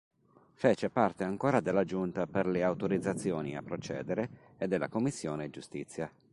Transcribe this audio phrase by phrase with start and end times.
[0.55, 6.11] Fece parte ancora della Giunta per le autorizzazioni a procedere e della commissione Giustizia.